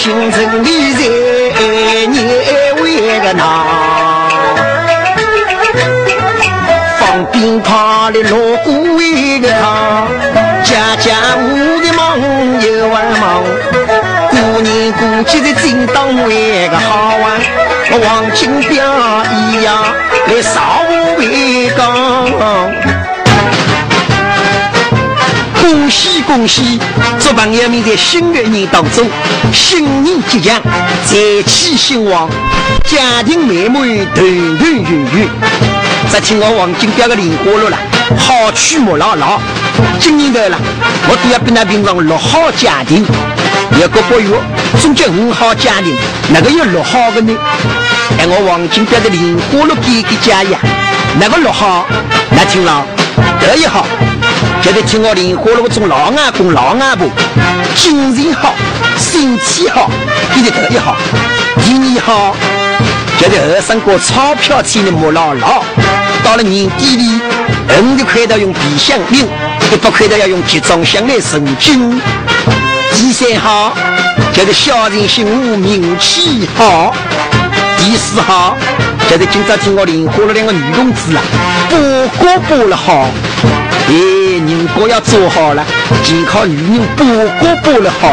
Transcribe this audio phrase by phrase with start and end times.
[0.00, 0.98] 心城里热
[2.06, 2.16] 你
[2.80, 3.42] 为个哪？
[6.98, 10.06] 放鞭炮的锣鼓为个他，
[10.64, 12.18] 家家户的忙
[12.62, 12.88] 又
[13.20, 13.44] 忙，
[14.30, 17.38] 过年过节的正当为个好啊，
[18.02, 18.72] 王金彪
[19.34, 19.68] 一样
[20.28, 21.84] 来烧我为刚，
[25.60, 26.09] 恭喜。
[26.30, 26.78] 恭喜！
[27.18, 29.04] 祝朋友们在新的一年当中，
[29.52, 30.62] 新年吉祥，
[31.04, 32.30] 财气兴旺，
[32.84, 33.82] 家庭美满，
[34.14, 35.28] 团团圆圆。
[36.08, 37.76] 再听我王金标的莲花落了，
[38.16, 39.40] 好曲莫老老。
[39.98, 40.56] 今年头了，
[41.08, 43.04] 我都要比那平常六好家庭。
[43.80, 44.30] 有个不月，
[44.80, 45.96] 总结五好家庭，
[46.32, 47.36] 哪个有六好的呢？
[48.20, 50.60] 哎，我王金标的莲花落给给家呀，
[51.18, 51.88] 哪个六好？
[52.30, 52.86] 那听了，
[53.40, 53.84] 得一好。
[54.62, 57.08] 就得听我莲花路种老阿公老阿婆，
[57.74, 58.54] 精神好，
[58.98, 59.90] 身体好，
[60.34, 60.96] 给的头一好。
[61.64, 62.36] 第二好，
[63.18, 65.64] 就得二三个钞票钱的莫老老，
[66.22, 67.20] 到了年底里，
[67.82, 69.26] 五十块的用皮箱拎，
[69.72, 72.00] 一百块的要用集装箱来存金。
[72.92, 73.72] 第三好，
[74.32, 76.94] 就是小人心目名气好。
[77.78, 78.56] 第四好，
[79.10, 81.22] 就是今朝听我莲花了两个女同志啊，
[81.68, 81.76] 包
[82.16, 83.08] 过包了好。
[83.88, 85.66] 哎，人家要做好了，
[86.04, 87.04] 全靠女人把
[87.40, 88.08] 锅把了好。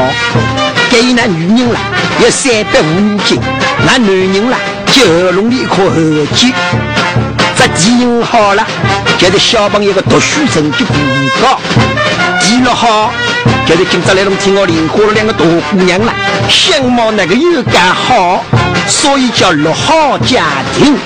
[0.89, 1.79] 给那女人了，
[2.23, 3.37] 要三百五年金；
[3.85, 6.51] 那男人了，就耳窿里一颗耳机。
[7.55, 8.65] 这第五好了，
[9.19, 10.93] 就是小朋友的读书成绩不
[11.45, 11.59] 高。
[12.41, 13.13] 第六好，
[13.67, 16.11] 就是今朝来龙听我领花了两个大姑娘了，
[16.49, 18.43] 相貌那个又干好，
[18.87, 20.45] 所以叫六好家
[20.77, 20.97] 庭。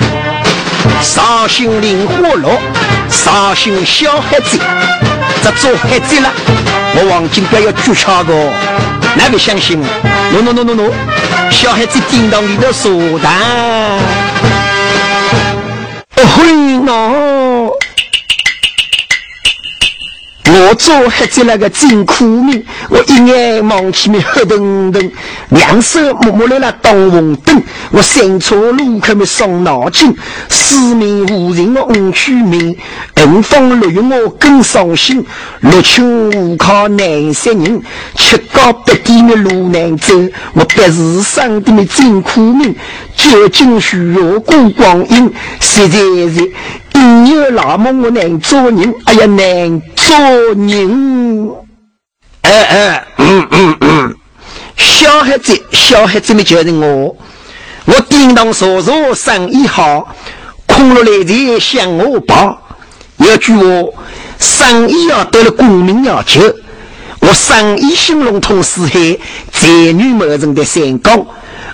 [1.00, 2.58] 伤心灵花落，
[3.08, 4.58] 伤心小孩子，
[5.42, 6.30] 这做孩子了，
[6.94, 8.32] 我王金彪要举枪个，
[9.16, 10.90] 哪个相信？no no no no no，，
[11.50, 13.28] 小孩子叮当里头说的，
[16.16, 17.72] 哦嘿喏。
[20.44, 25.10] 我做孩子那个真苦命，我一眼望起面黑灯灯，
[25.52, 30.14] 两手摸摸来了当红灯，我三岔路口没伤脑筋，
[30.48, 32.76] 四面无人我五去命，
[33.16, 35.24] 横风落雨我更伤心，
[35.60, 37.82] 六亲无靠难杀人，
[38.14, 40.14] 七高八低的路难走，
[40.54, 42.74] 我白日生的真苦命，
[43.14, 45.30] 究竟需要过光阴，
[45.60, 46.52] 实在是。
[46.94, 50.16] 你有那么我难做人，哎呀难做
[50.54, 51.50] 人！
[52.42, 54.01] 哎哎，嗯嗯嗯，
[54.82, 57.16] 小孩子，小孩子们叫着我，
[57.84, 60.08] 我叮当嗦嗦生意好，
[60.66, 62.58] 空落来财向我报。
[63.18, 63.92] 有句话，
[64.40, 66.40] 生意要得了功名要求，
[67.20, 69.16] 我生意兴隆通四海，
[69.52, 71.24] 财女谋人的三高，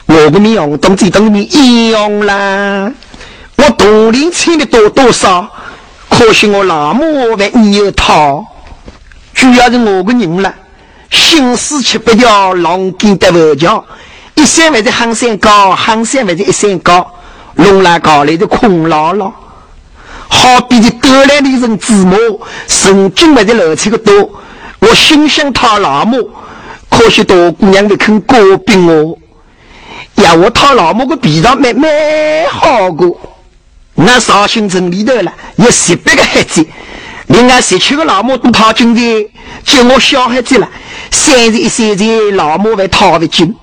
[0.07, 2.93] 我不名扬东最东面一样啦。
[3.57, 5.49] 我独领钱的多多少，
[6.11, 8.45] 可惜我那么为你有套，
[9.33, 10.55] 主要是我个人了，
[11.11, 13.85] 心思吃不掉，狼根得不叫，
[14.35, 17.11] 一山为的行山高，行山为的一山高，
[17.55, 19.33] 弄来高来的空落落，
[20.29, 24.31] 好比的得来的人子母，神经为的漏出个多，
[24.81, 26.31] 我心想他老母，
[26.91, 29.19] 可惜大姑娘的肯过病我，
[30.23, 33.19] 呀我讨老母个皮囊没没好过。
[33.95, 36.65] 那绍兴城里头了，有十八个孩子，
[37.29, 39.31] 另外十七个老母都讨军的，
[39.65, 40.69] 就我小孩子了。
[41.11, 43.55] 三十一岁的老母还讨不进，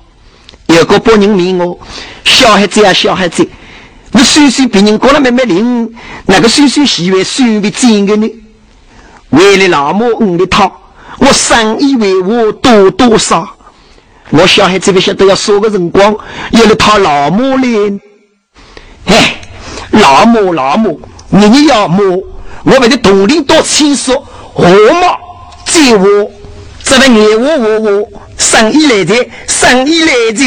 [0.67, 1.77] 有个不人问我，
[2.23, 3.47] 小孩子呀，小孩子，
[4.11, 5.93] 你岁岁比人过了慢慢灵，
[6.25, 8.29] 那个岁岁喜欢算不准的呢？
[9.29, 10.71] 为了老母我的讨，
[11.19, 13.47] 我生意为我多多少？
[14.29, 16.15] 我小孩子不晓得要说个辰光，
[16.51, 17.99] 有了讨老母嘞，
[19.05, 19.41] 哎。
[19.91, 22.21] 老母老母，你你要母，
[22.65, 24.15] 我们的独领多轻松，
[24.53, 25.19] 何毛
[25.65, 26.31] 在我，
[26.83, 29.13] 这位爱我我我，生意来的，
[29.47, 30.43] 生意来的，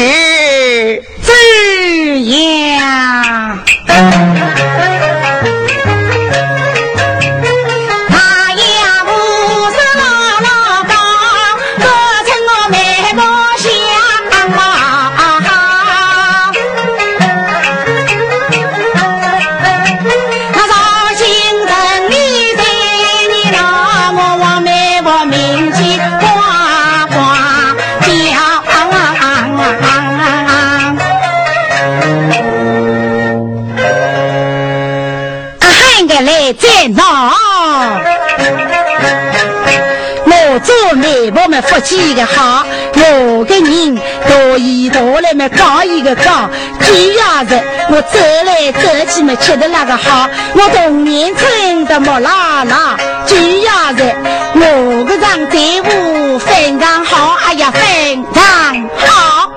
[41.61, 54.15] 福气个好，我个人大一大来么讲一个讲，主要是我走来走去么吃的那个好，我童年村的木拉拉，主要是
[54.55, 59.51] 我个上队伍非常好，哎呀非常好，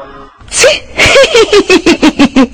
[0.51, 0.67] 切，
[0.97, 2.51] 嘿嘿嘿嘿嘿嘿嘿，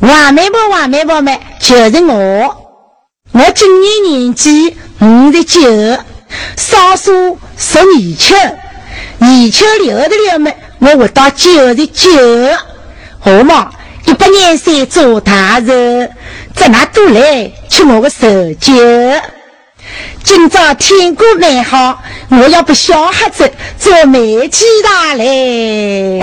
[0.00, 2.72] 王媒婆王媒婆们就是我，
[3.32, 5.60] 我今年年纪五十九。
[6.56, 7.84] 少数十二
[8.18, 8.36] 秋，
[9.20, 10.52] 二秋留的了么？
[10.80, 12.10] 我活到九十九，
[13.18, 13.70] 好嘛？
[14.06, 16.10] 一百年岁做大人，
[16.54, 18.72] 在那都来吃我的寿酒。
[20.22, 26.20] 今朝天过美好，我要不小孩子做媒鸡大嘞。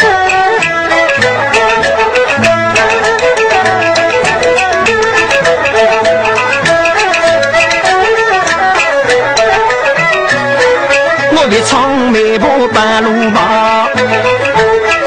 [11.65, 13.87] 一场媒婆半路跑，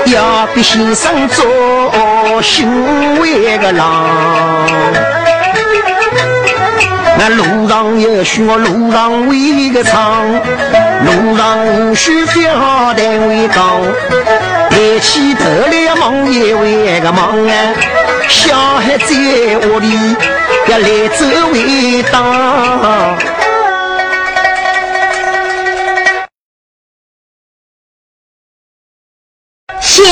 [0.06, 2.68] 要比先生做心
[3.20, 4.66] 为个郎。
[7.16, 10.28] 那路上有许我路上为个唱，
[11.04, 13.80] 路上无需要单位讲，
[14.70, 17.54] 来起头来忙也为个忙啊，
[18.28, 19.14] 小孩在
[19.68, 20.16] 屋里
[20.66, 23.46] 要来走为当。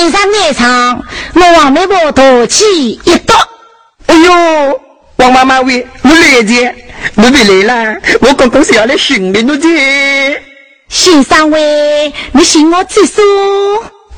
[0.09, 1.05] 先生来唱，
[1.35, 3.35] 我王媒婆头起一刀。
[4.07, 4.81] 哎呦，
[5.17, 6.75] 王妈妈喂，我来着，
[7.17, 10.41] 我别来了，我刚刚是要来寻你的。
[10.89, 13.21] 先生喂，你寻我几数？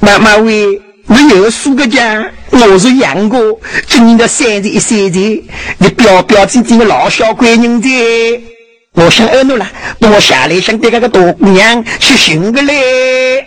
[0.01, 3.57] 妈妈喂，我有数个家，我是杨哥，
[3.87, 5.49] 今年的三十一岁的，
[5.79, 8.45] 你表表姐姐的老小闺女的。
[8.93, 9.67] 我想二奴了，
[9.99, 13.47] 等我下来想带个个大姑娘去寻个嘞。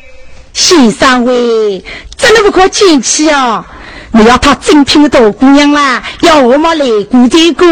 [0.53, 1.83] 先生喂，
[2.17, 3.65] 真的不可见气啊！
[4.11, 7.65] 你要讨正品的大姑娘啦，要我们来过这个，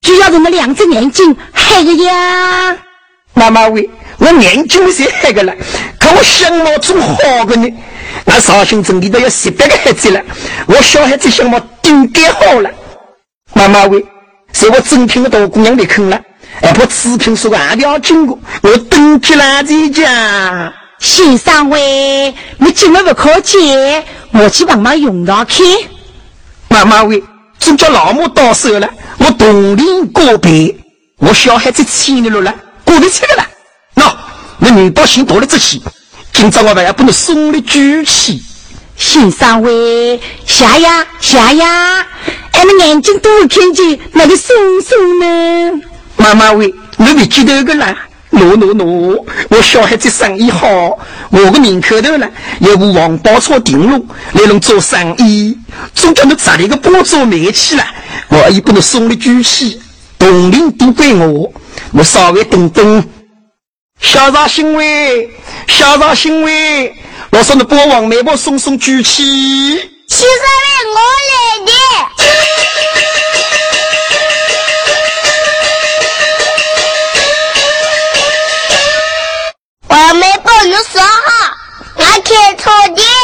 [0.00, 2.76] 就要人们两只眼睛黑个呀！
[3.34, 5.52] 妈妈喂，我眼睛是黑的了，
[5.98, 7.68] 可我相貌总好个呢。
[8.24, 10.22] 那绍兴城里头有十八个孩子了，
[10.66, 12.70] 我小孩子相貌顶该好了。
[13.52, 14.04] 妈妈喂，
[14.52, 16.20] 是我正品的大姑娘的坑了，
[16.62, 20.72] 还怕次品说个还要经过，我登记了这家。
[20.98, 25.62] 先生喂，你今日不可接，我去帮忙用到去。
[26.68, 27.22] 妈妈喂，
[27.58, 28.88] 总叫老母到手了，
[29.18, 30.74] 我同龄告别，
[31.18, 33.48] 我小孩子千里路了，过得去了啦。
[33.96, 34.14] 喏，
[34.60, 35.78] 我女宝心多了这些，
[36.32, 38.42] 今朝我还要不能送你举起。
[38.96, 42.06] 先生喂，下呀下呀，
[42.52, 45.82] 俺们眼睛都看见那个松松呢。
[46.16, 47.94] 妈妈喂，你别记得个啦。
[48.36, 49.24] 喏喏喏！
[49.48, 50.68] 我小孩子生意好，
[51.30, 52.28] 我个名口头呢，
[52.60, 55.56] 有个王包车顶路来能做生意，
[55.94, 57.84] 总叫你砸了个包做煤气了，
[58.28, 59.80] 我也不能送你举起，
[60.18, 61.50] 同龄都归我，
[61.92, 63.02] 我稍微等等。
[64.00, 65.30] 小杂行为，
[65.66, 66.94] 小杂行为，
[67.30, 69.22] 我说你帮王媒婆送送举起。
[70.08, 70.28] 其实是
[70.94, 71.00] 我
[71.32, 71.72] 来的。
[80.76, 81.56] 没帮你说好，
[81.94, 83.15] 我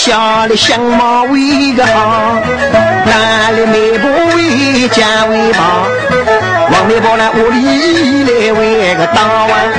[0.00, 2.40] 年纪小的相貌为个好，
[3.04, 5.86] 哪里媒婆为家为宝，
[6.72, 9.72] 王媒婆来屋里来为个当完，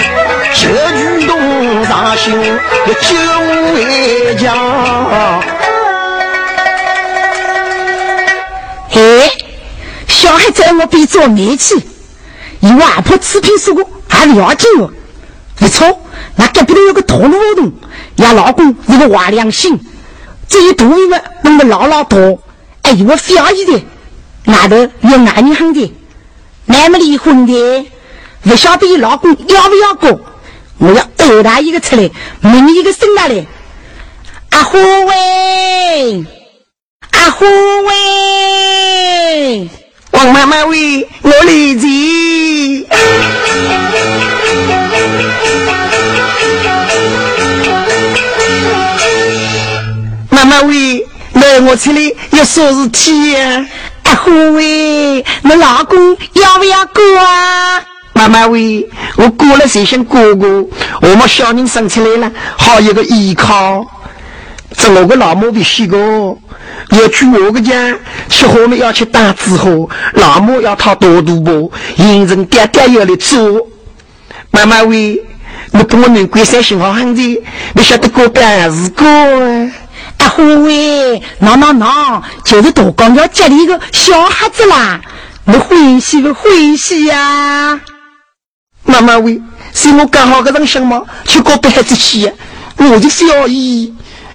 [0.53, 3.15] 这举动上心要救
[3.73, 4.53] 为家。
[8.93, 9.31] 哎，
[10.07, 11.75] 小孩子我比做煤气，
[12.59, 14.91] 以外婆吃品说过还了解我。
[15.55, 15.99] 不错，
[16.35, 17.71] 那隔壁头有个大路洞，
[18.17, 19.79] 呀老公是个坏良心，
[20.51, 22.43] 至于大一个弄得老老多，
[22.81, 23.81] 哎我非要一的，
[24.47, 24.75] 外头
[25.09, 25.93] 有男人很的，
[26.67, 27.89] 还没离婚的，
[28.43, 30.19] 不晓得老公要不要过，
[30.77, 33.45] 我要讹他一个出来，明一个生下来，
[34.49, 36.25] 阿虎喂。
[37.11, 37.45] 阿虎
[37.85, 39.69] 喂，
[40.11, 42.30] 王妈妈喂，我来接。
[50.63, 53.65] 喂，来我这里有啥事体呀？
[54.03, 57.83] 阿虎喂，你老公要不要过啊？
[58.13, 60.47] 妈妈喂，我过了才想过过，
[61.01, 63.85] 我们小人生出来了，好有个依靠。
[64.77, 67.95] 这我个老母必须个，要去我个家，
[68.29, 73.67] 吃好了要去打纸货，老母要掏多多包，迎人爹爹要来做。
[74.51, 75.21] 妈妈喂，
[75.71, 77.41] 你跟我能关山信号很的，
[77.73, 79.71] 你晓得过办事过啊？
[80.41, 84.99] 阿虎喂，喏喏喏，就是大刚要接里个小孩子啦，
[85.45, 87.79] 你欢喜不欢喜呀？
[88.83, 89.39] 妈妈喂，
[89.71, 92.31] 是我刚好个人想嘛，去告别孩子去，
[92.77, 93.93] 我的小姨。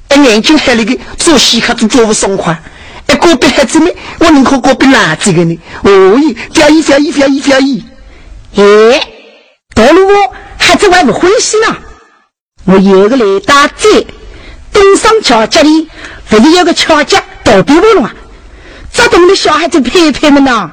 [0.09, 2.57] 哎，眼睛黑了个，做戏可都做不爽快。
[3.09, 3.91] 哎，隔壁孩子呢？
[4.21, 5.59] 我宁可隔壁哪几个呢？
[5.83, 7.85] 哦咦，表姨，表姨，表姨，表姨。
[8.55, 8.63] 哎，
[9.75, 11.77] 到了我孩子还不欢喜呢。
[12.67, 14.07] 我有个来打针，
[14.77, 15.89] 东上桥这里
[16.29, 18.11] 不是有个桥家倒闭不了？
[18.93, 20.71] 这栋的小孩子拍拍们呢？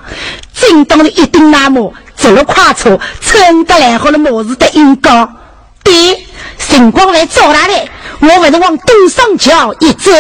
[0.54, 5.30] 正当的一顶那么走了快车，撑得来好了，模子的硬高。
[5.84, 6.26] 对，
[6.58, 7.88] 辰光来找他来。
[8.20, 10.12] 我还是往东上桥一走，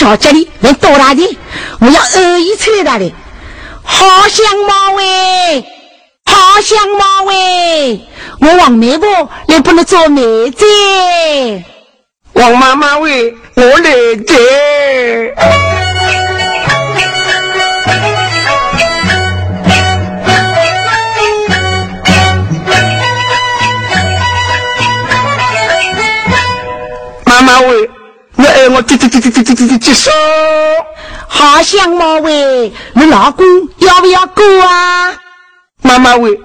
[0.00, 1.38] 东上桥这里连多大的？
[1.80, 3.12] 我要二一车大的。
[3.82, 5.64] 好香猫喂，
[6.24, 8.00] 好香猫喂！
[8.40, 10.64] 我王妹婆你不能做妹子。
[12.32, 15.34] 王妈妈喂，我来接。
[27.26, 27.89] 妈妈喂，
[28.68, 30.10] 我接接接接接接接接手。
[31.28, 33.46] 好香猫喂，你老公
[33.78, 35.14] 要不要过啊？
[35.82, 36.38] 妈妈喂，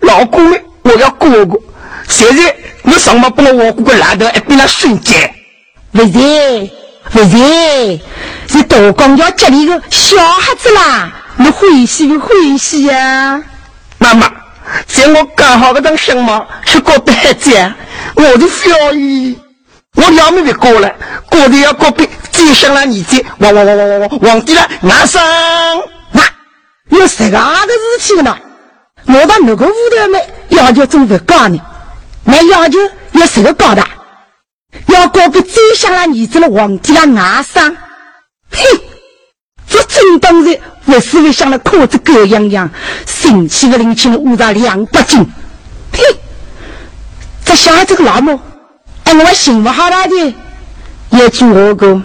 [0.00, 1.60] 老公喂，我要过过。
[2.08, 5.12] 现在你上么帮我我过个烂头，还比那孙子？
[5.92, 6.70] 不是，
[7.10, 8.00] 不是，
[8.48, 13.42] 是大公要接你个小孩子啦，你欢喜不欢喜呀？
[13.98, 14.30] 妈妈，
[14.86, 17.50] 在我刚好个当想嘛，去过孩子，
[18.14, 19.38] 我的小姨，
[19.98, 20.94] 我两阿妹别过来
[21.28, 25.20] 过得要告别这上了儿子哇哇哇哇哇哇皇帝了拿上
[26.12, 26.22] 那
[26.96, 28.36] 有这样个事情呢
[29.06, 30.18] 我到那个屋头呢
[30.50, 31.58] 要求真的高呢
[32.22, 32.78] 那要求
[33.12, 33.84] 有什么高的
[34.86, 37.76] 要告别这上了儿子了皇帝了拿上
[38.52, 38.62] 嘿
[39.68, 40.44] 这真当
[41.00, 42.70] 是不是像那裤子狗一样样
[43.04, 45.26] 神气的零钱我捂上两百斤
[45.92, 46.02] 嘿
[47.44, 48.38] 这下这个老母
[49.08, 50.34] 哎，我心不好了的，
[51.12, 52.02] 也做我个。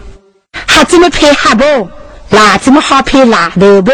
[0.66, 1.90] 还怎么配黑不？
[2.30, 3.92] 哪怎么好配拉头不？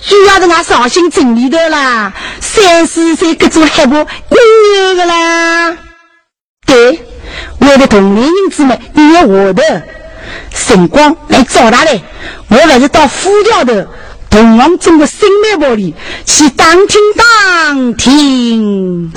[0.00, 5.76] 主要是俺绍兴城里头啦，三四岁各种黑布有个啦。
[6.64, 7.00] 对，
[7.58, 9.82] 我的同龄人子们你要我的
[10.52, 12.00] 辰光来找他来。
[12.46, 13.84] 我还是到副教头
[14.30, 15.92] 同王中的新媒婆里
[16.24, 19.12] 去当听当听。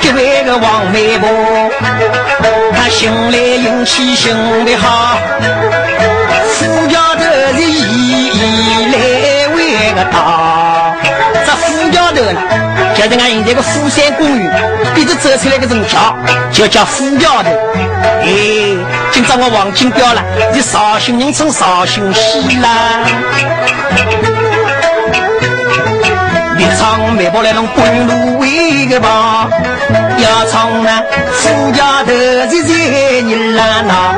[0.00, 1.28] 这位个王媒婆，
[2.74, 5.18] 他心里运气行得好，
[6.54, 7.22] 副教头
[7.54, 10.96] 是一一来为个大，
[11.44, 12.40] 这副教头呢，
[12.94, 14.50] 就是俺现在个富山公园
[14.94, 16.16] 鼻子走出来个人叫，
[16.52, 17.50] 就叫副教头。
[18.22, 18.26] 哎，
[19.12, 22.68] 今朝我忘记掉了，你绍兴人称绍兴戏啦。
[26.58, 29.48] 一场媒婆来弄滚路为个吧。
[30.18, 32.12] 要唱呢富家头
[32.48, 34.16] 子在你啦那，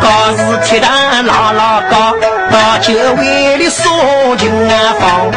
[0.00, 2.14] 高是铁蛋老老高，
[2.50, 3.84] 到酒会里烧
[4.36, 5.30] 酒啊放。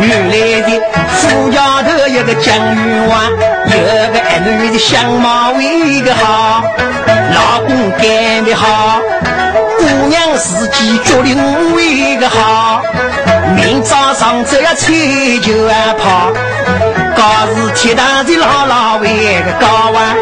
[0.00, 3.76] 原来的富家头有个江玉王，有
[4.12, 6.62] 个儿女的相貌为个好，
[7.34, 9.00] 老公干的好，
[9.78, 12.82] 姑娘自己决定为个好。
[13.56, 16.30] 明早上这要吹就要跑，
[17.16, 19.08] 搞事体当的老老为
[19.42, 20.14] 个高啊，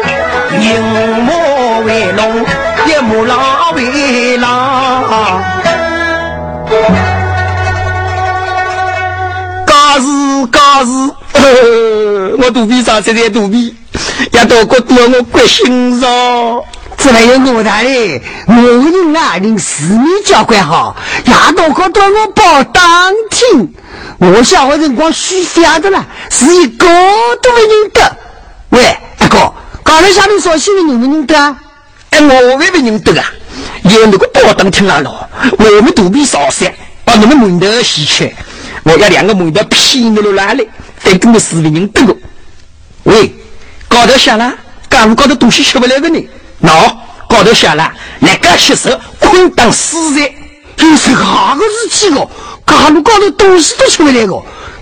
[0.59, 2.45] 银马为龙，
[2.87, 5.43] 一母老为郎。
[9.65, 13.75] 搞事搞事， 我肚皮上这点肚皮，
[14.31, 16.09] 也多过多我关心上。
[16.97, 20.95] 这还有我大嘞，我人啊，令市民交管好，
[21.25, 23.73] 也多可到我报当听。
[24.17, 26.87] 我小的辰光虚发的了，是一个
[27.41, 28.17] 都没认得。
[28.69, 31.57] 喂，阿哥，刚才下面说新的认不认得啊？
[32.11, 33.31] 哎，我还不认得啊！
[33.83, 38.33] 有那个报当听了咯，我们肚皮少些，把你们馒头洗去，
[38.83, 40.67] 我要两个馒头骗到哪里？
[41.03, 42.17] 再跟个市民认得个。
[43.03, 43.35] 喂，
[43.87, 44.53] 高头下了，
[44.89, 46.27] 干部高头东西吃不来个呢？
[46.61, 46.95] 喏，
[47.29, 50.33] 高头写了，来个吸收，困当死在，
[50.75, 52.29] 这是何个事体哦？
[52.65, 54.41] 高路高头东西都吃不来个，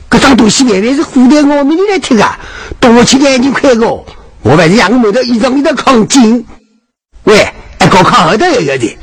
[0.09, 2.37] 这张东西原来是虎代我们的来听啊，
[2.79, 3.87] 多吃点就快个。
[3.87, 6.45] 我反正两个木头一张一张扛紧。
[7.23, 7.47] 喂，
[7.79, 8.97] 哎，高扛后头也有的，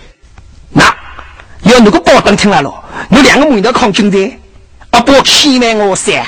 [0.72, 0.84] 那
[1.62, 4.38] 要那个包灯听了咯，你两个木头扛紧的，
[4.90, 6.24] 啊，包欺瞒我噻，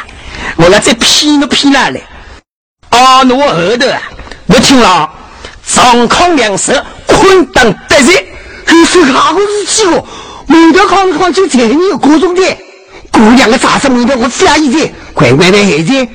[0.57, 2.01] 我要再骗都骗哪来？
[2.93, 4.03] 啊，我后头啊，
[4.47, 5.11] 我听了。
[5.65, 6.73] 上扛两手，
[7.07, 8.25] 困当得人，
[8.67, 10.05] 这是哪个事体哦？
[10.47, 12.43] 每条扛扛就才你有各种的，
[13.11, 16.09] 姑娘的咋子每条我加一点，乖乖的孩子。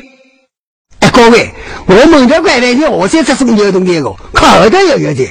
[0.99, 1.51] 哎，各位，
[1.87, 5.23] 我每条乖乖的，我才这是牛东的个，靠后头要有的。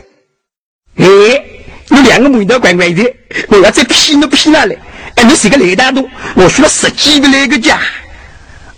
[0.96, 1.44] 哎，
[1.90, 3.14] 你两个每条乖乖的，
[3.48, 4.76] 我要再批你批哪来？
[5.16, 7.78] 哎，你是个雷大东，我说了十几个那个家。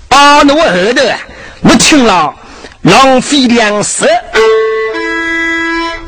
[0.09, 1.19] 啊，那我后头啊，
[1.63, 2.35] 我听了
[2.83, 4.09] 浪费粮食。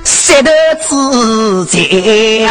[0.04, 0.50] 舍得
[0.88, 2.46] 自己，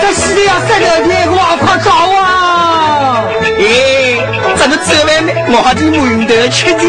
[0.00, 3.24] 这死的要舍得的，我快找啊！
[3.58, 3.62] 哎，
[4.56, 5.32] 咱们走完呢？
[5.48, 6.82] 我的馒头吃的。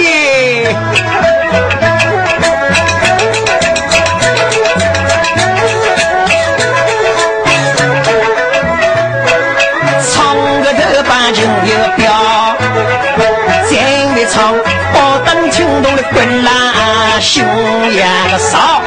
[17.22, 17.24] 啦。
[17.24, 17.46] 胸
[17.94, 18.04] 也
[18.40, 18.82] 少，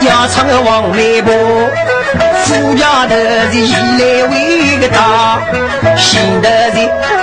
[0.00, 1.32] 要唱个王梅坡，
[2.44, 3.14] 副家头
[3.50, 5.40] 是以来为个大，
[5.96, 6.76] 前头是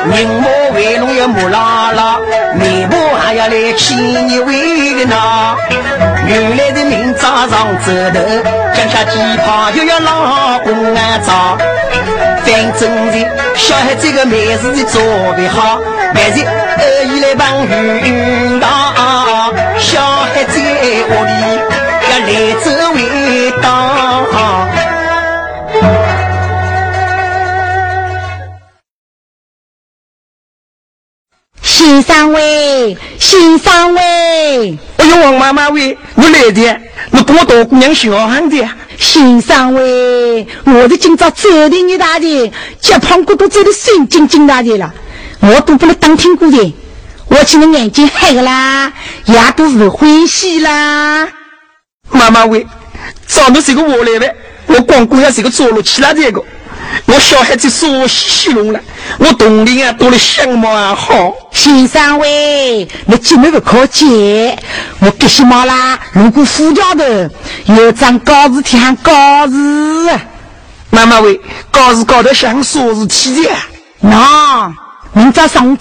[0.09, 2.19] 人马为龙要木拉拉，
[2.55, 5.55] 梅坡还要来牵你为个拿。
[6.27, 7.51] 原来的明早上
[7.85, 8.19] 走头，
[8.73, 11.57] 江下鸡跑又要老公安早。
[12.43, 13.15] 反正是
[13.55, 15.01] 小孩这个美事的做
[15.37, 15.79] 备好，
[16.15, 17.63] 万事二姨来帮
[18.03, 18.67] 运当，
[19.77, 20.53] 小孩在
[21.07, 21.31] 屋里
[22.09, 22.29] 要来
[22.63, 22.65] 走
[31.83, 38.63] 先生喂，新生喂，哎呦，王妈妈喂，我来的，你跟我大姑娘小喊的。
[38.99, 44.93] 先生喂，我的今朝走的你大的，脚胖骨都走的神经经大的了，
[45.39, 46.71] 我都不能当听过的，
[47.29, 48.93] 我今天眼睛黑了啦，
[49.25, 51.27] 也都不欢喜啦。
[52.11, 52.63] 妈妈喂，
[53.25, 54.35] 长得是个我来呗，
[54.67, 56.43] 我光顾下是个走路起来这个。
[57.05, 58.79] 我小孩子说我虚荣了，
[59.19, 61.33] 我同龄啊多了相貌啊好。
[61.51, 64.57] 先生喂，你今日不可接，
[64.99, 65.99] 我给什么啦？
[66.11, 67.29] 如果副家的
[67.65, 69.53] 有张告示贴上告示，
[70.89, 73.49] 妈妈喂，告示高头想说是体的。
[73.99, 74.73] 那
[75.13, 75.77] 明早上午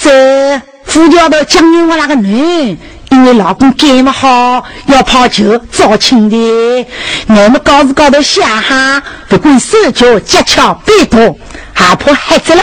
[0.85, 2.77] 副家的讲给我那个女。
[3.11, 6.87] 因为老公干不好，要泡酒早请的。
[7.27, 11.37] 我们高子高头写哈，不管手脚脚巧背多，
[11.73, 12.63] 还怕孩子了，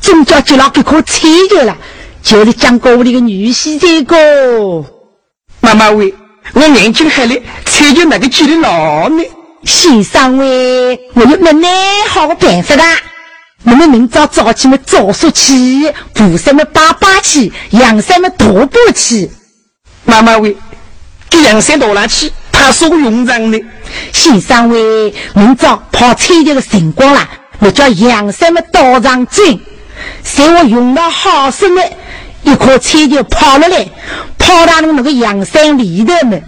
[0.00, 1.76] 总叫接了这颗菜就了，
[2.22, 4.84] 就是讲过屋里个女婿这个。
[5.60, 6.14] 妈妈喂，
[6.54, 7.36] 我眼睛黑了，
[7.66, 9.22] 菜就那个接的老呢？
[9.64, 11.68] 先生喂，我有没奈
[12.08, 12.82] 好个办法的？
[13.64, 19.30] 我们明早早起么早说起，菩萨们拜拜去，阳山么徒步去。
[20.06, 20.56] 妈妈喂，
[21.28, 23.58] 给阳山倒上去，他说个用场呢。
[24.12, 29.60] 先生喂，明早跑菜地的辰光啦，我叫杨三们倒上针，
[30.22, 31.82] 在我用到好生的，
[32.44, 33.86] 一颗菜就跑了来，
[34.38, 36.38] 跑到了那个杨山里头呢。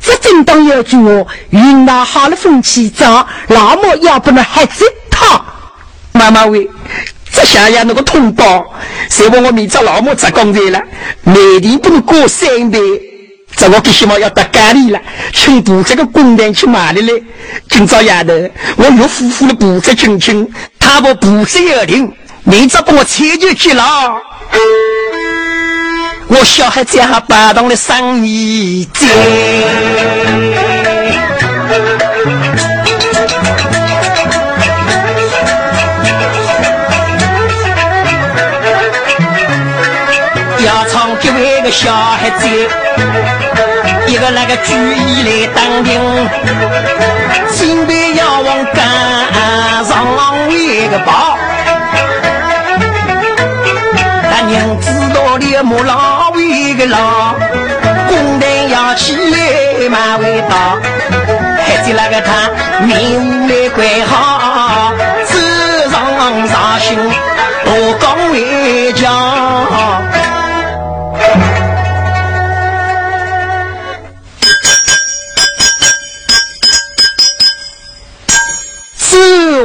[0.00, 5.44] 这正当有句话，运到好了风气早，老母要不能孩子套。
[6.12, 6.68] 妈妈喂，
[7.36, 8.64] 这下呀那个通报，
[9.10, 10.80] 谁问我明朝老母砸工人了？
[11.22, 12.78] 每天不能过三杯，
[13.54, 14.98] 这我给希望要到家里了，
[15.34, 17.22] 请部这个工人去买的嘞。
[17.68, 18.32] 今朝丫头，
[18.76, 22.10] 我岳夫妇的布置亲亲，他不布置要停，
[22.44, 23.84] 明朝帮我切就去了。
[26.28, 29.10] 我小孩子还摆动了生意经。
[41.66, 42.46] 个小孩子，
[44.06, 46.00] 一个那个主意来当兵，
[47.58, 51.36] 准备要往赶上一个跑。
[54.30, 57.34] 但娘知道了木老一个老，
[58.06, 60.78] 工人要起来马未到，
[61.66, 62.48] 孩子那个他
[62.84, 64.92] 面无来怪好，
[65.24, 66.96] 自上上心
[67.64, 68.92] 多讲为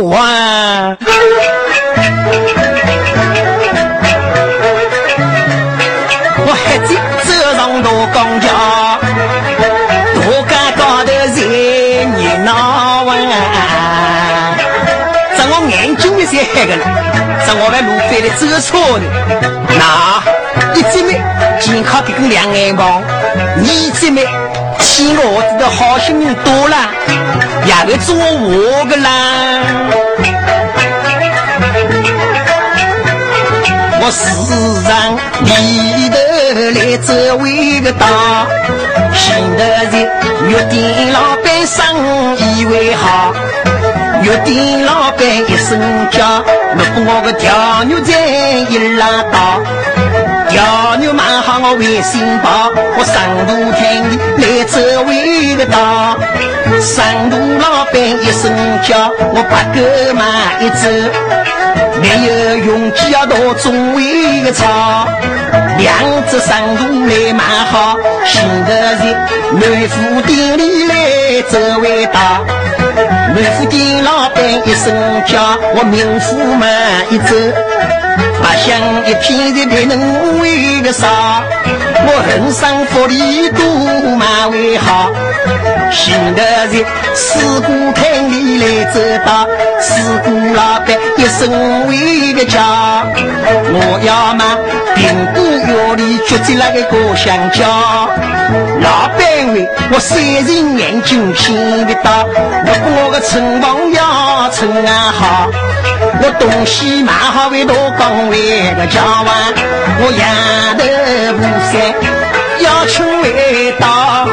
[0.02, 0.10] 讲。
[0.10, 0.98] 欢，
[6.44, 8.48] 我孩子走上大公桥，
[10.16, 11.46] 大街高头人
[12.18, 12.50] 热闹
[13.04, 13.10] 哇！
[15.38, 16.84] 在我眼睛里才黑个了，
[17.46, 19.06] 在我们路边的走错的，
[19.78, 19.82] 那
[20.76, 21.22] 一姐妹
[21.60, 24.26] 健康的跟两眼望，二姐妹。
[24.94, 26.76] 听我这个好心人多了，
[27.66, 29.08] 也会做我的啦。
[34.02, 34.20] 我时
[34.84, 36.16] 常里头
[36.78, 38.06] 来走为个大，
[39.14, 39.98] 现在是
[40.50, 43.34] 约定老板生意为好，
[44.24, 45.80] 约定老板一声
[46.12, 48.14] 叫，我把我个条牛仔
[48.70, 49.60] 一拉倒。
[50.50, 53.16] 条牛买好我喂心包，我上
[53.48, 56.18] 路看你来走为个道。
[56.80, 58.54] 上路老板一声
[58.84, 59.80] 叫，我把狗
[60.14, 60.22] 买
[60.62, 60.86] 一走，
[62.02, 65.08] 没有用气要到中为个草。
[65.78, 65.94] 两
[66.30, 69.16] 只山路来买好，现在是
[69.54, 72.46] 满府店里来走为道。
[73.34, 74.94] 南府店老板一声
[75.26, 76.70] 叫，我名府门
[77.10, 77.36] 一走。
[78.44, 81.44] 八乡一片的才能为个啥？
[82.04, 85.12] 我人生福利多嘛为好。
[85.92, 89.46] 现在是四顾看你来走到，
[89.80, 93.04] 四顾老板一生为个家。
[93.74, 94.46] 我要买
[94.96, 95.00] 苹
[95.34, 97.60] 果药里绝在那个过香蕉。
[98.82, 105.52] 老板为我三人眼睛听得到，如果我的称王要称啊好。
[106.24, 109.54] 我东西买好为多讲为个家完，
[110.00, 110.84] 我丫头
[111.34, 111.74] 不散
[112.60, 114.28] 要求味道。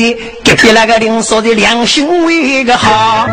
[0.00, 3.28] 多亏是隔壁那个邻舍的良心为个好，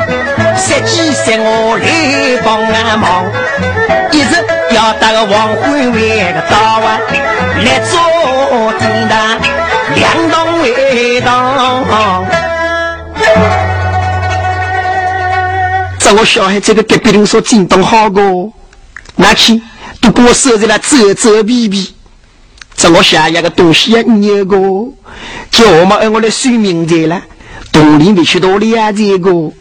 [0.58, 3.26] 设计三我来帮俺忙，
[4.12, 7.00] 一直要打个黄昏为个早啊，
[7.64, 9.40] 来做点单，
[9.96, 12.26] 两当为当。
[16.00, 18.22] 这我小孩这个隔壁邻舍真当好个，
[19.16, 19.62] 拿去
[20.02, 21.92] 都给我收在了遮遮蔽蔽。
[22.78, 24.56] 这我下一个东西也捏个，
[25.50, 27.24] 叫我们按我的算命在了，
[27.72, 29.52] 洞里面去多里啊这个，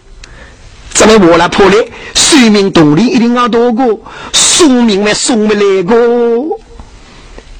[0.90, 1.90] 怎么我来破嘞？
[2.14, 3.98] 算命洞里一定要多个，
[4.34, 5.96] 送命还送不来个。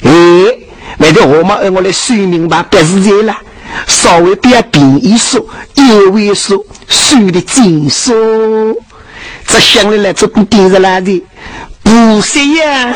[0.02, 0.10] 哎，
[0.98, 3.34] 为了我们按我的算命吧，不是在了，
[3.86, 5.42] 稍微比较便宜说，
[5.74, 8.14] 一位说算的精说，
[9.46, 11.24] 这想来来这不盯着哪的，
[11.82, 12.94] 不是呀。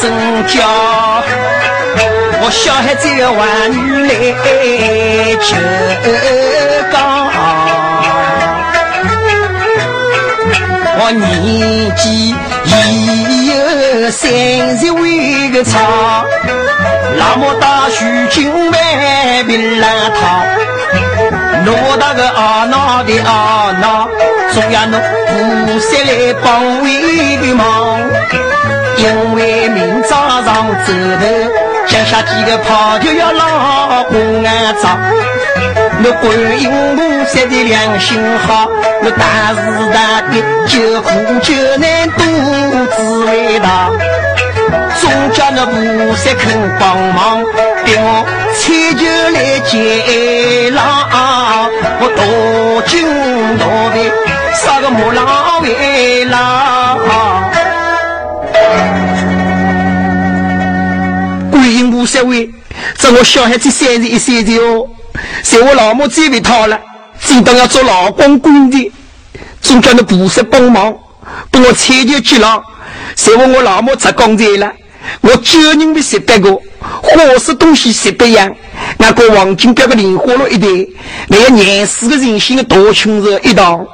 [0.00, 0.10] 声
[0.46, 0.62] 叫，
[2.40, 3.76] 我小孩子玩女
[4.08, 4.10] 来
[5.36, 5.50] 就
[6.90, 6.92] 讲，
[10.98, 13.52] 我年纪已有
[14.10, 14.20] 三
[14.78, 16.24] 十为个长，
[17.18, 18.72] 那么大须金万
[19.46, 20.20] 别烂套，
[21.66, 22.64] 偌大个啊！
[22.70, 24.08] 老的阿那，
[24.52, 25.00] 总要弄
[25.66, 28.00] 菩萨来帮为忙，
[29.02, 31.26] 因为明早上走头，
[31.88, 34.96] 脚下几个跑就要老公安葬。
[36.04, 36.22] 我观
[36.62, 38.68] 音菩萨的良心好，
[39.02, 39.60] 我大是
[39.92, 40.32] 大的
[40.68, 41.10] 救苦
[41.42, 42.22] 救难多
[42.94, 43.90] 滋味大。
[45.00, 47.42] 总叫那菩萨肯帮忙，
[47.84, 48.62] 给我采
[48.94, 49.02] 酒
[49.34, 50.80] 来接郎，
[51.98, 52.92] 我多敬
[53.58, 53.96] 多拜，
[54.54, 57.00] 杀个木郎为郎。
[62.02, 62.50] 菩萨为，
[62.98, 64.88] 这我小孩子三十一岁的哦，
[65.44, 66.76] 在我老母这边讨了，
[67.20, 68.90] 正当要做老公公的，
[69.60, 70.92] 总叫那菩萨帮忙，
[71.52, 72.60] 帮我采酒接郎，
[73.14, 74.72] 在我我老母砸工在了。
[75.20, 78.52] 我九人的十八个，花式东西十八样，
[78.98, 80.90] 那个黄金标个莲花落一堆，
[81.28, 83.86] 那个年四个人心的大群热一道，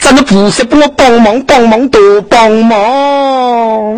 [0.00, 3.96] 咱的菩萨帮我帮忙帮忙多帮忙。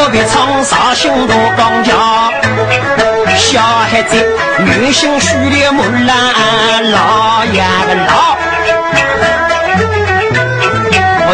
[0.00, 1.88] 我别长沙心多刚强。
[3.36, 4.14] 小孩子，
[4.58, 8.27] 女性须的木兰老呀个老，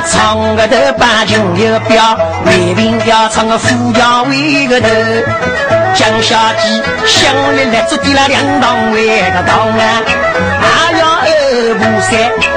[0.07, 4.87] 唱个头半斤油表，未平要唱个富家为个头，
[5.95, 10.03] 江小姐想来来做的那两当为个当啊，
[10.61, 11.29] 还要二
[11.79, 12.11] 菩萨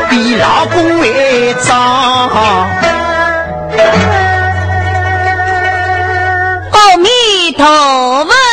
[0.10, 1.68] 比老公为长。
[6.72, 8.47] 阿弥陀佛。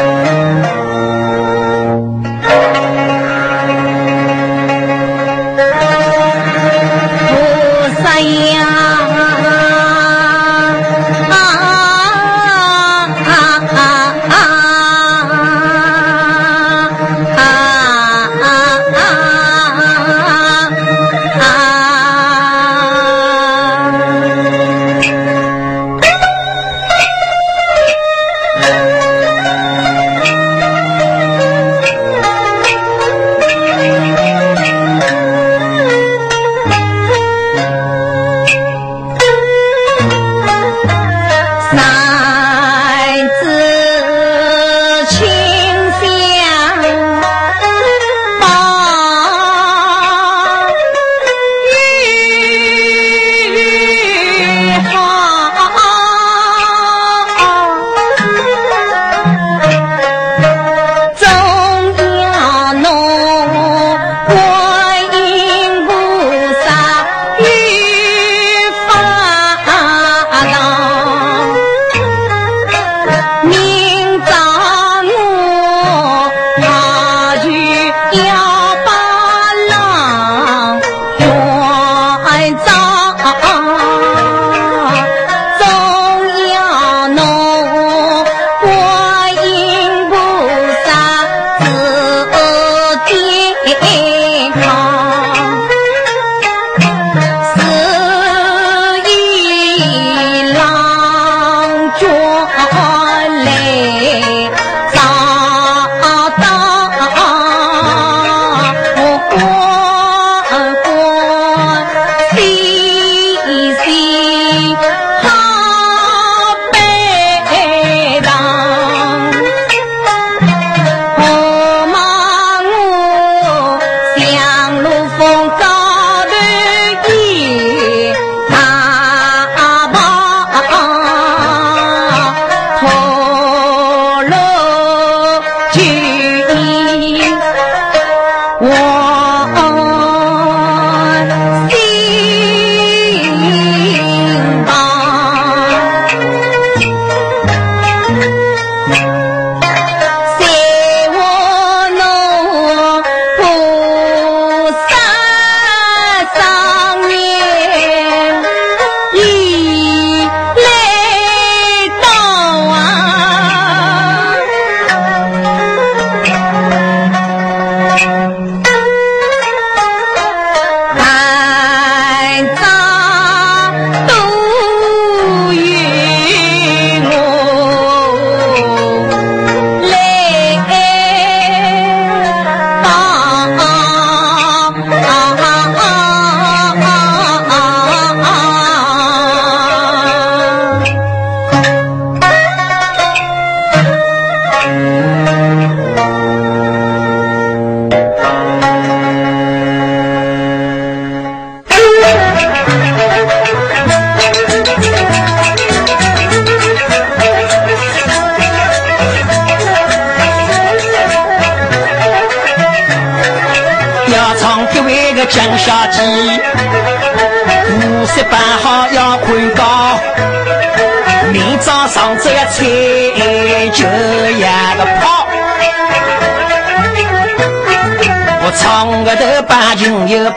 [0.00, 0.39] Thank you.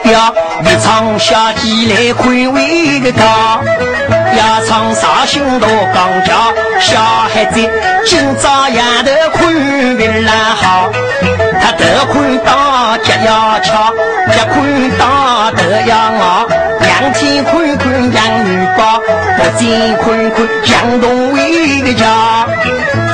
[0.04, 3.24] 表，一唱小鸡来宽慰个高，
[4.36, 7.58] 要唱绍兴大讲叫，小孩子
[8.04, 10.92] 今朝丫头宽别来好。
[11.60, 13.92] 他头宽大，脚要翘，
[14.30, 16.46] 脚宽大，头要昂。
[16.80, 19.00] 两天宽宽养女宝，
[19.38, 22.46] 不见宽宽养动物的家。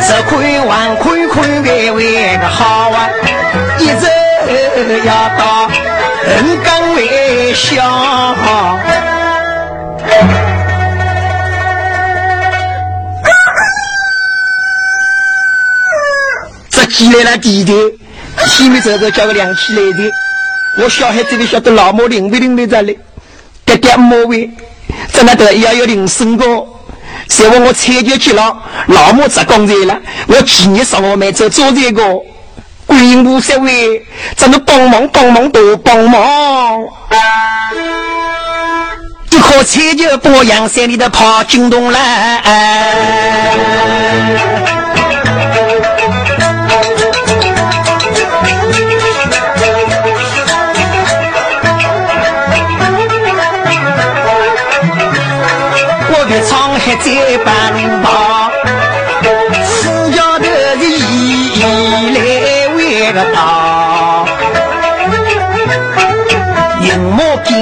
[0.08, 3.08] 这宽弯宽宽为为个好啊，
[3.78, 4.08] 一直
[5.04, 5.70] 要到
[6.26, 6.79] 横岗
[7.54, 8.36] 想。
[16.70, 17.74] 这寄来了弟弟。
[18.56, 20.10] 前面这个叫个两起来的，
[20.78, 22.98] 我小孩子里晓得老母灵不灵的在嘞，
[23.66, 24.48] 爹爹母为，
[25.12, 26.44] 在那得要有铃声个，
[27.28, 32.02] 谁问我车就去了，老母在工作了，我今日上我们这做这个，
[32.86, 36.78] 观音菩萨为，怎么帮忙帮忙多帮忙，
[39.30, 41.98] 一颗车就把阳山里的跑惊动了。
[57.00, 58.29] 在半路旁，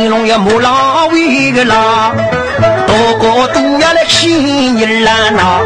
[0.08, 2.16] 龙要木狼为个狼，
[2.86, 5.60] 大哥都要来牵你来拿，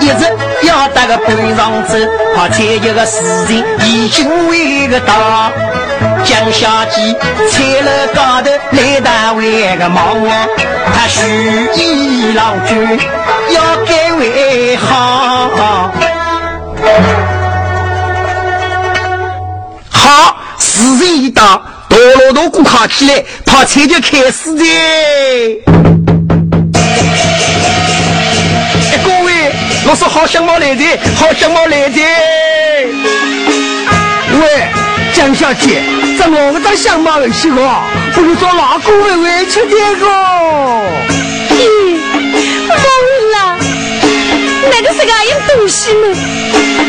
[0.00, 1.98] 一直要打个半上走，
[2.36, 5.52] 怕踩一个事情已经为个当。
[6.24, 7.16] 江小姐，
[7.50, 10.16] 彩楼高头来单位个忙，
[10.94, 13.00] 他许一郎君
[13.50, 15.50] 要改为好。
[19.90, 23.24] 好，事情一到，大路都鼓卡起来，
[23.58, 24.64] 跑车就开始的。
[28.92, 29.52] 哎，各位，
[29.84, 30.84] 我说好相貌来的，
[31.16, 32.00] 好相貌来的。
[34.40, 34.68] 喂。
[35.12, 35.82] 江小姐，
[36.16, 37.68] 这我们当相貌有些个，
[38.14, 40.06] 不如做老公为委屈点个。
[41.58, 41.98] 咦，
[42.68, 42.78] 忘
[43.34, 43.58] 了，
[44.70, 46.16] 那个是个样东西呢？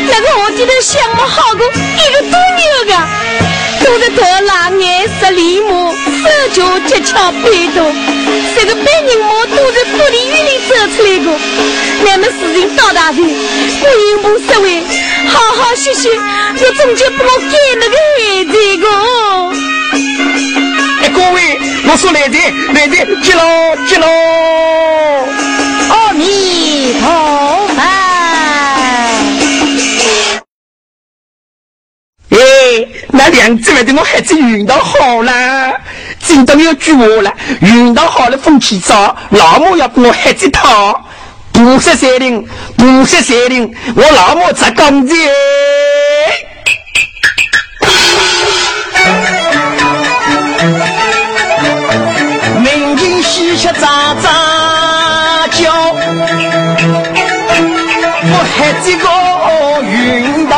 [0.08, 2.94] 那个我记得相貌好过一个多牛个，
[3.84, 7.78] 都是头拉眼色里目，手脚脚巧背多，
[8.54, 11.26] 这个白人模都是土地园里走出来的。
[12.04, 14.82] 那么事情到大的，观音菩萨为。
[15.28, 18.84] 好好学习，我终究不给那个孩子个。
[21.02, 22.36] 哎，各位，我说来的
[22.74, 24.06] 来的，接喽接喽。
[25.88, 27.80] 阿弥陀佛。
[32.30, 32.38] 哎，
[33.08, 35.79] 那两只来的我孩子运到好了，
[36.30, 41.04] 真的要句话了，运道好了风气早，老母要给我孩子讨。
[41.52, 45.14] 不识三零，不识三零，我老母在讲的。
[52.62, 53.82] 明天西吃喳
[54.22, 54.24] 喳
[55.50, 55.72] 叫，
[58.22, 59.06] 我孩子个
[59.82, 60.56] 运道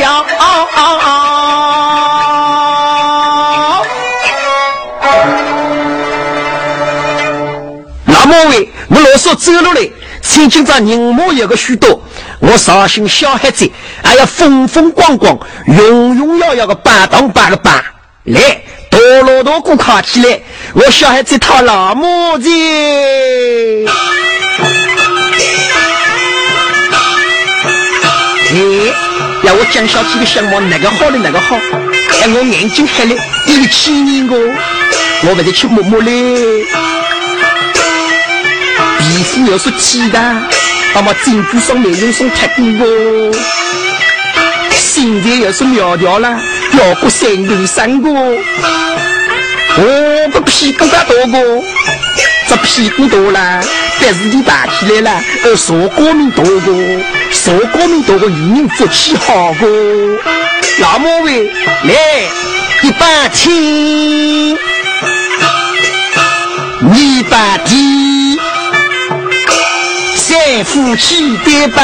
[0.00, 0.24] 讲，
[8.06, 9.88] 那么为我老说走路来，
[10.22, 12.02] 曾经在人马有个许多，
[12.40, 13.70] 我绍兴小孩子
[14.02, 17.70] 还要风风光光、永永耀耀个摆当摆个摆，
[18.24, 20.40] 来，多罗多鼓卡起来，
[20.74, 22.48] 我小孩子他老母子。
[29.44, 31.54] 要我讲小姐的相貌哪个好的哪个好？
[31.56, 31.60] 哎，
[32.34, 33.14] 我眼睛黑了，
[33.46, 34.34] 一个千年我，
[35.28, 36.64] 我不得去摸摸嘞。
[38.98, 40.18] 皮肤要是铁的，
[40.94, 43.36] 那么珍珠送美人送太多个。
[44.72, 46.40] 身材要是苗条了，
[46.78, 48.08] 要过三头三个。
[48.10, 48.38] 哦，
[50.32, 51.62] 个屁股大多个，
[52.48, 53.62] 这屁股大了，
[54.00, 56.72] 鼻子就大起来了，呃，啥高明多个。
[57.44, 59.66] 受过命多个渔民福气好个，
[60.78, 61.44] 老母喂，
[61.82, 61.94] 来
[62.82, 64.56] 一把天，
[66.94, 68.40] 一把地，
[70.16, 71.82] 三夫妻对吧？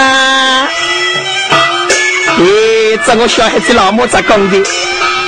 [2.39, 4.63] 哎，这个小孩子老母咋讲的？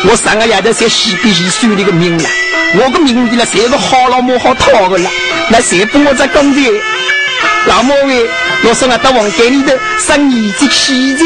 [0.08, 2.24] 我上个夜头在西边去算你个命了，
[2.76, 5.10] 我个命里了，谁是好老母好讨的了？
[5.50, 6.80] 那谁帮我在讲的？
[7.66, 8.26] 老母喂，
[8.64, 11.22] 我说我到房间里头生儿子气的。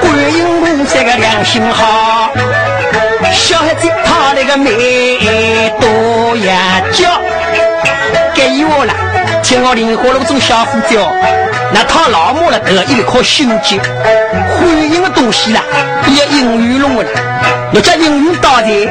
[0.00, 2.32] 观音菩萨个良心好，
[3.32, 4.70] 小孩子讨那个美
[5.80, 7.20] 多呀叫，
[8.34, 8.92] 给我了，
[9.42, 11.14] 听我灵活了种小虎叫，
[11.74, 15.60] 那讨老母了得一颗心结，欢迎的东西了，
[16.08, 17.04] 也应鱼龙了，
[17.72, 18.88] 要叫应鱼到底，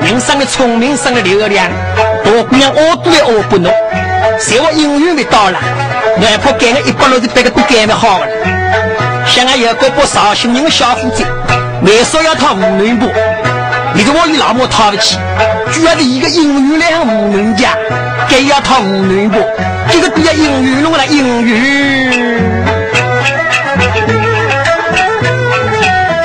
[0.00, 1.68] 人生的聪明，生的流量，
[2.24, 3.70] 大姑娘我都要我不弄，
[4.38, 5.58] 谁我应鱼没到了，
[6.18, 8.26] 哪怕干个一百六十八个都干得好了。
[9.26, 11.24] 像俺有个不绍兴人的小伙子，
[11.82, 13.06] 为啥要讨五女步？
[13.94, 15.18] 你个我与老母讨不起，
[15.70, 17.76] 主要的一个英语两五人家，
[18.30, 19.38] 该要讨五女步，
[19.90, 22.40] 这个比较英语弄来英语。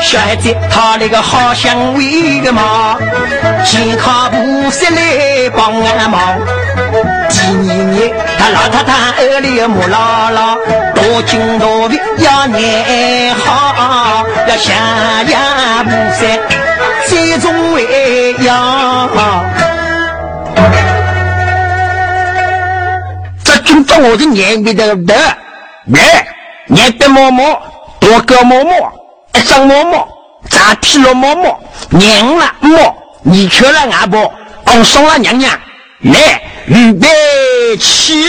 [0.01, 2.97] 小孩子他那个好香味的嘛，
[3.65, 6.39] 健康菩萨来帮俺忙。
[7.29, 8.93] 第二年他老太太
[9.25, 10.57] 耳里木姥姥，
[10.95, 14.73] 多金多币要念好，要向
[15.27, 16.25] 呀菩萨
[17.07, 19.66] 最终为要。
[23.87, 25.15] 这我的眼里的的，
[25.87, 26.27] 来，
[26.67, 27.61] 念的毛毛，
[27.99, 28.93] 多个毛毛。
[29.33, 30.07] 一张毛毛，
[30.49, 31.59] 扎皮了毛毛，
[31.89, 34.33] 娘了毛，你去了阿婆，
[34.65, 35.51] 俺送了娘娘，
[36.01, 37.07] 来预备
[37.77, 38.27] 起。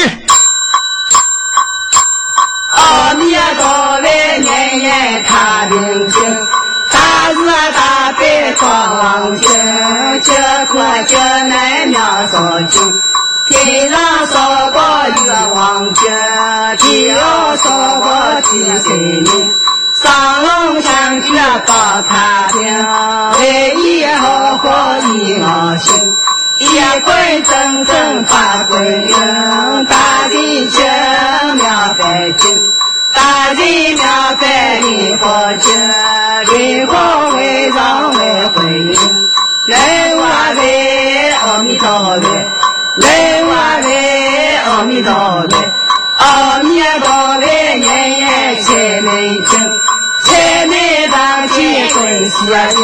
[2.74, 6.36] 阿弥陀佛，年年踏平经，
[6.92, 9.50] 大日大悲双经，
[10.24, 10.32] 这
[10.72, 12.38] 块这乃妙所
[12.68, 12.82] 经。
[13.48, 14.80] 天上烧过，
[15.10, 15.48] 地下
[17.56, 17.70] 烧
[18.00, 19.24] 过几岁人。
[20.02, 21.32] 上龙下去
[21.66, 22.58] 报太平，
[23.40, 25.88] 为以好好一我心。
[26.58, 30.84] 一关真正把关人，大地精
[31.56, 32.54] 妙在精，
[33.14, 35.26] 大地妙在灵佛
[35.58, 35.74] 经，
[36.52, 36.92] 灵佛
[37.36, 38.16] 为上为
[38.48, 38.54] 回
[38.92, 38.98] 应。
[39.68, 40.60] 来哇来，
[41.42, 42.18] 阿弥陀佛，
[43.00, 43.88] 来哇来，
[44.64, 45.56] 阿弥陀佛，
[46.18, 49.10] 阿弥陀佛，年年千门
[49.44, 49.58] 经。
[50.24, 50.74] 千门
[51.10, 51.96] 上天观
[52.28, 52.36] 世
[52.76, 52.82] 音，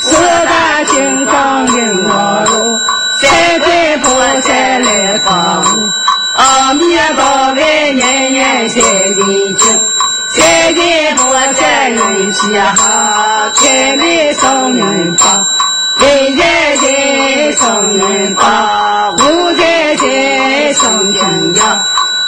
[0.00, 0.10] 四
[0.46, 1.74] 大金刚引
[2.08, 2.10] 我
[2.46, 2.52] 路，
[3.20, 4.04] 三尊菩
[4.40, 5.30] 萨来帮
[5.60, 5.64] 我。
[6.34, 7.62] 阿弥陀佛，年
[8.32, 9.62] 年在念经，
[10.30, 10.80] 三尊
[11.16, 11.20] 菩
[11.54, 12.72] 萨运气好，
[13.54, 13.60] 开
[13.96, 14.80] 门送人
[15.18, 15.24] 报，
[16.00, 16.40] 人在
[16.78, 16.82] 在
[17.52, 18.42] 送人报，
[19.18, 19.20] 我
[20.02, 21.60] 在在送金药。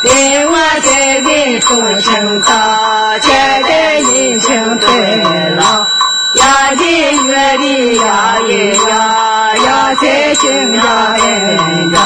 [0.03, 1.69] 电话在在说
[2.01, 3.29] 情道，家
[3.67, 4.87] 在人情对
[5.57, 5.63] 老，
[6.35, 8.51] 要进月里要一
[8.87, 8.93] 要，
[9.57, 10.83] 要在心要
[11.17, 11.21] 一
[11.95, 11.97] 要，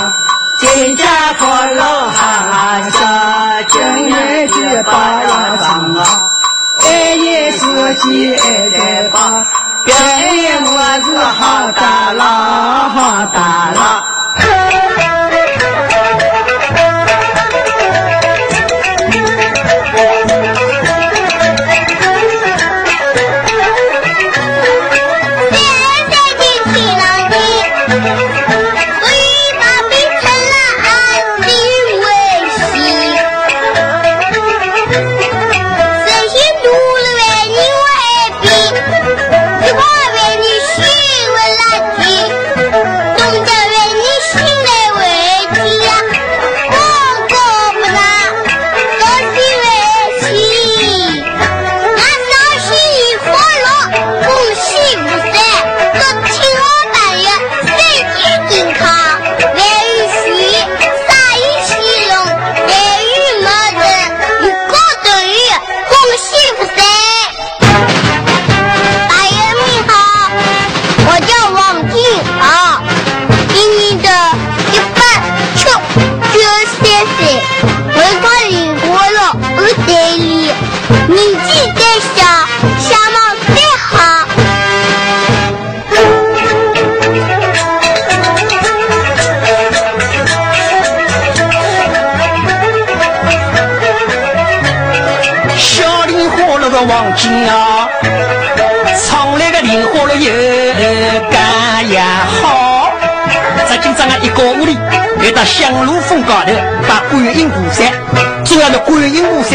[0.59, 1.05] 金家
[1.39, 4.55] 破老哈家，今日去
[4.85, 4.93] 把
[5.25, 6.01] 要张啊，
[6.85, 7.61] 爱你自
[7.95, 8.41] 己爱
[8.71, 9.19] 在把，
[9.85, 9.91] 表
[10.35, 10.69] 演模
[11.01, 12.23] 子好大了，
[12.91, 14.18] 好大了。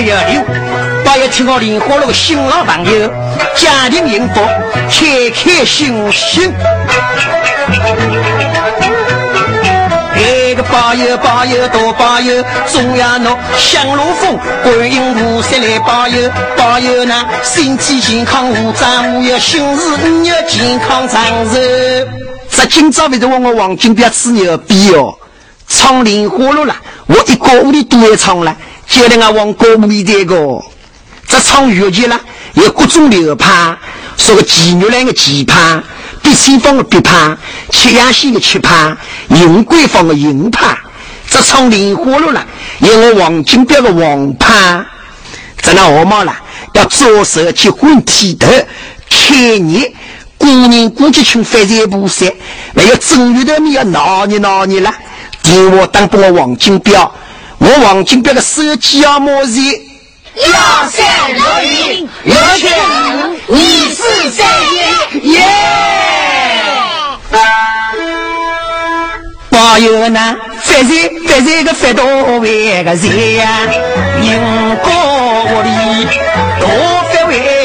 [0.05, 0.41] 要留，
[1.05, 3.07] 把要听我莲花落个新老朋友，
[3.55, 4.41] 家庭幸福，
[4.89, 6.53] 开开心心。
[10.15, 21.59] 这个保佑保佑多保佑，中央侬香炉峰观音菩萨来保佑保佑那身体健康无灾无忧，心事五要健康长寿。
[22.49, 25.15] 这今朝为着我我王金彪吹牛逼哦，
[25.67, 26.75] 唱莲花落了，
[27.07, 28.55] 我一个屋里都要唱了，
[28.93, 30.63] 叫人家往歌舞里这个，
[31.27, 32.21] 这唱乐器了
[32.53, 33.75] 有各种流派，
[34.17, 35.81] 说个妓女来个妓派。
[36.21, 37.35] 别西方的别派，
[37.71, 38.95] 七阳县的七派，
[39.29, 40.77] 云贵方的云派，
[41.27, 42.45] 这唱莲花路了，
[42.79, 44.85] 有我黄金标的黄派，
[45.59, 46.33] 在那号码了，
[46.75, 48.47] 要着手结婚剃头、
[49.09, 49.91] 开业，
[50.37, 52.27] 过年过节请发财菩萨，
[52.75, 54.93] 还有正月的你要闹你闹你了，
[55.41, 57.11] 电话打给我黄金标，
[57.65, 59.61] 我黄金表的手机号，莫热。
[60.35, 60.43] 幺
[60.89, 62.67] 三六一六七
[63.47, 64.45] 五，一四三
[65.21, 65.39] 一，耶。
[69.49, 70.35] 八月呢？
[70.61, 70.83] 发财
[71.25, 72.03] 发财个，发到
[72.39, 73.47] 位个钱呀！
[74.21, 74.27] 银
[74.83, 74.89] 角
[75.63, 75.69] 里
[76.59, 76.67] 多
[77.13, 77.62] 发位。